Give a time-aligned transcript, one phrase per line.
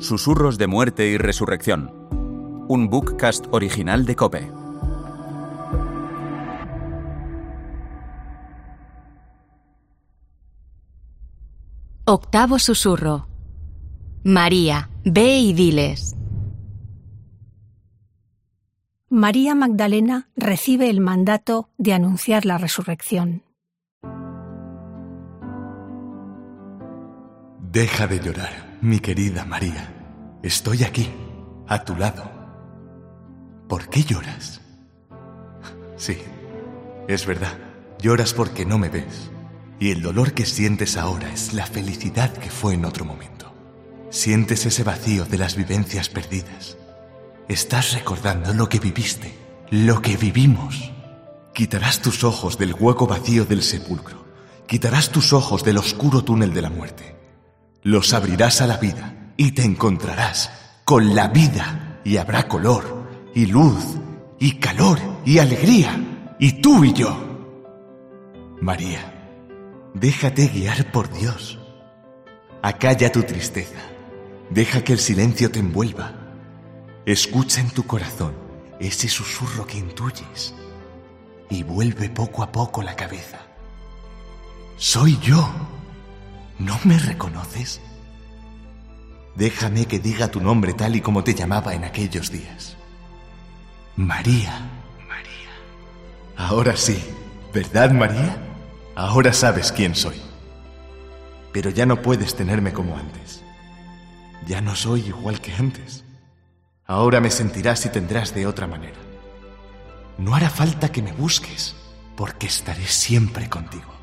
[0.00, 1.92] Susurros de muerte y resurrección.
[2.68, 4.50] Un bookcast original de Cope.
[12.04, 13.26] Octavo susurro.
[14.22, 16.14] María, ve y diles.
[19.10, 23.42] María Magdalena recibe el mandato de anunciar la resurrección.
[27.60, 29.94] Deja de llorar, mi querida María.
[30.42, 31.10] Estoy aquí,
[31.66, 32.30] a tu lado.
[33.68, 34.60] ¿Por qué lloras?
[35.96, 36.18] Sí,
[37.08, 37.58] es verdad,
[38.00, 39.30] lloras porque no me ves.
[39.80, 43.52] Y el dolor que sientes ahora es la felicidad que fue en otro momento.
[44.10, 46.76] Sientes ese vacío de las vivencias perdidas.
[47.48, 49.36] Estás recordando lo que viviste,
[49.70, 50.92] lo que vivimos.
[51.52, 54.24] Quitarás tus ojos del hueco vacío del sepulcro.
[54.66, 57.17] Quitarás tus ojos del oscuro túnel de la muerte
[57.82, 60.50] los abrirás a la vida y te encontrarás
[60.84, 63.84] con la vida y habrá color y luz
[64.38, 67.16] y calor y alegría y tú y yo.
[68.60, 69.14] María,
[69.94, 71.58] déjate guiar por Dios.
[72.62, 73.80] Acalla tu tristeza.
[74.50, 76.14] Deja que el silencio te envuelva.
[77.06, 78.34] Escucha en tu corazón
[78.80, 80.54] ese susurro que intuyes
[81.50, 83.38] y vuelve poco a poco la cabeza.
[84.76, 85.48] Soy yo.
[86.58, 87.80] ¿No me reconoces?
[89.36, 92.76] Déjame que diga tu nombre tal y como te llamaba en aquellos días.
[93.94, 94.68] María.
[95.08, 95.52] María.
[96.36, 97.00] Ahora sí,
[97.54, 98.36] ¿verdad, María?
[98.96, 100.20] Ahora sabes quién soy.
[101.52, 103.42] Pero ya no puedes tenerme como antes.
[104.46, 106.04] Ya no soy igual que antes.
[106.84, 108.98] Ahora me sentirás y tendrás de otra manera.
[110.16, 111.76] No hará falta que me busques,
[112.16, 113.97] porque estaré siempre contigo.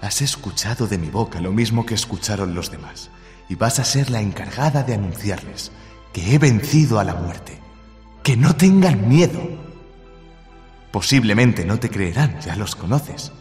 [0.00, 3.10] Has escuchado de mi boca lo mismo que escucharon los demás,
[3.48, 5.72] y vas a ser la encargada de anunciarles
[6.12, 7.60] que he vencido a la muerte.
[8.22, 9.40] Que no tengan miedo.
[10.90, 13.32] Posiblemente no te creerán, ya los conoces.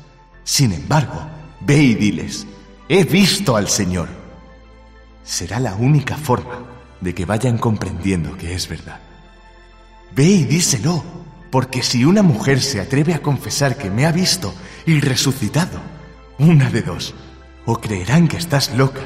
[0.44, 1.26] Sin embargo,
[1.62, 2.46] ve y diles,
[2.88, 4.10] he visto al Señor.
[5.24, 6.66] Será la única forma
[7.02, 9.00] de que vayan comprendiendo que es verdad.
[10.16, 11.04] Ve y díselo,
[11.52, 14.54] porque si una mujer se atreve a confesar que me ha visto
[14.86, 15.95] y resucitado,
[16.38, 17.14] una de dos.
[17.66, 19.02] O creerán que estás loca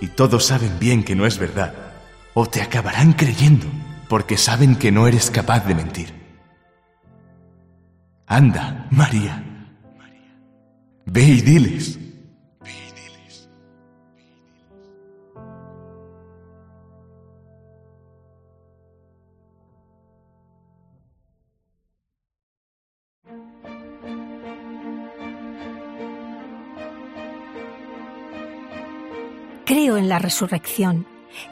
[0.00, 1.74] y todos saben bien que no es verdad.
[2.34, 3.66] O te acabarán creyendo
[4.08, 6.12] porque saben que no eres capaz de mentir.
[8.26, 9.42] Anda, María.
[11.06, 11.98] Ve y diles.
[29.64, 31.06] Creo en la resurrección,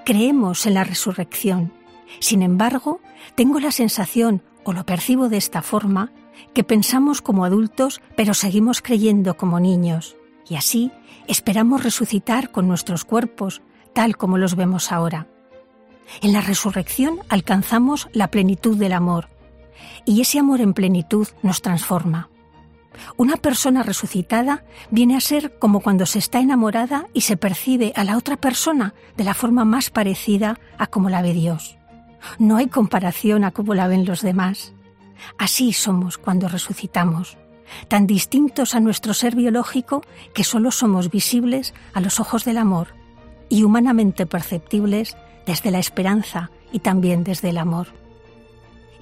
[0.04, 1.72] creemos en la resurrección.
[2.18, 3.00] Sin embargo,
[3.34, 6.12] tengo la sensación, o lo percibo de esta forma,
[6.52, 10.16] que pensamos como adultos, pero seguimos creyendo como niños.
[10.46, 10.92] Y así
[11.26, 13.62] esperamos resucitar con nuestros cuerpos,
[13.94, 15.26] tal como los vemos ahora.
[16.20, 19.30] En la resurrección alcanzamos la plenitud del amor,
[20.04, 22.28] y ese amor en plenitud nos transforma.
[23.16, 28.04] Una persona resucitada viene a ser como cuando se está enamorada y se percibe a
[28.04, 31.78] la otra persona de la forma más parecida a como la ve Dios.
[32.38, 34.72] No hay comparación a cómo la ven los demás.
[35.38, 37.38] Así somos cuando resucitamos,
[37.88, 40.02] tan distintos a nuestro ser biológico
[40.34, 42.88] que solo somos visibles a los ojos del amor
[43.48, 45.16] y humanamente perceptibles
[45.46, 48.01] desde la esperanza y también desde el amor.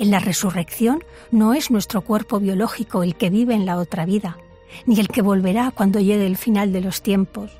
[0.00, 4.38] En la resurrección no es nuestro cuerpo biológico el que vive en la otra vida,
[4.86, 7.50] ni el que volverá cuando llegue el final de los tiempos.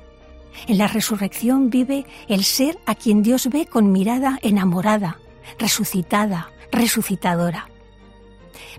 [0.65, 5.19] En la resurrección vive el ser a quien Dios ve con mirada enamorada,
[5.59, 7.69] resucitada, resucitadora.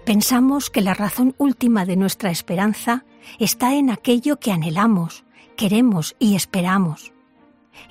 [0.04, 3.04] Pensamos que la razón última de nuestra esperanza
[3.38, 5.22] está en aquello que anhelamos,
[5.56, 7.12] queremos y esperamos.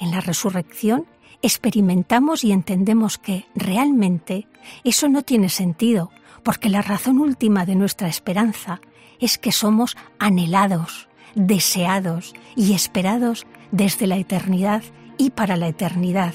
[0.01, 1.05] En la resurrección
[1.41, 4.47] experimentamos y entendemos que realmente
[4.83, 6.11] eso no tiene sentido,
[6.43, 8.81] porque la razón última de nuestra esperanza
[9.19, 14.83] es que somos anhelados, deseados y esperados desde la eternidad
[15.17, 16.33] y para la eternidad,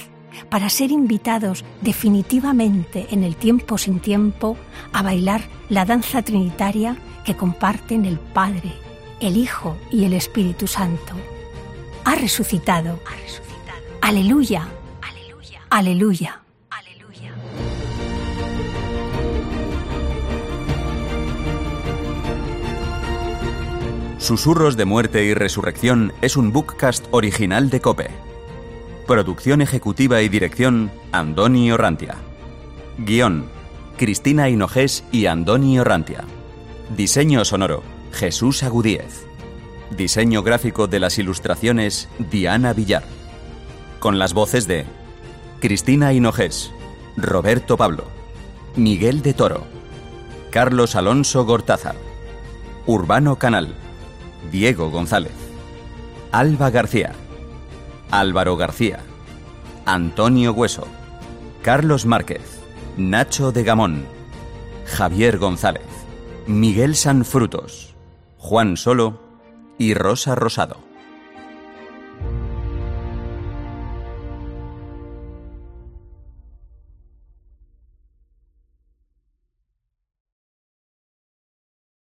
[0.48, 4.56] para ser invitados definitivamente en el tiempo sin tiempo
[4.92, 8.72] a bailar la danza trinitaria que comparten el Padre,
[9.20, 11.14] el Hijo y el Espíritu Santo.
[12.04, 13.00] Ha resucitado.
[13.06, 13.82] Ha resucitado.
[14.00, 14.68] Aleluya.
[15.76, 16.40] Aleluya.
[16.70, 17.34] Aleluya.
[24.16, 28.08] Susurros de muerte y resurrección es un bookcast original de Cope.
[29.06, 32.14] Producción ejecutiva y dirección, Andoni Orrantia.
[32.96, 33.44] Guión,
[33.98, 36.24] Cristina Hinojés y Andoni Orrantia.
[36.96, 37.82] Diseño sonoro,
[38.12, 39.26] Jesús Agudíez.
[39.94, 43.04] Diseño gráfico de las ilustraciones, Diana Villar.
[44.00, 44.86] Con las voces de
[45.60, 46.70] Cristina Hinojés,
[47.16, 48.04] Roberto Pablo,
[48.76, 49.64] Miguel de Toro,
[50.50, 51.96] Carlos Alonso Gortázar,
[52.84, 53.74] Urbano Canal,
[54.52, 55.32] Diego González,
[56.30, 57.12] Alba García,
[58.10, 59.00] Álvaro García,
[59.86, 60.86] Antonio Hueso,
[61.62, 62.60] Carlos Márquez,
[62.98, 64.04] Nacho de Gamón,
[64.84, 65.86] Javier González,
[66.46, 67.96] Miguel Sanfrutos,
[68.36, 69.20] Juan Solo
[69.78, 70.85] y Rosa Rosado.